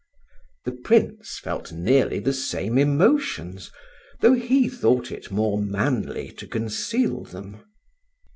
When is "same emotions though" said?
2.33-4.33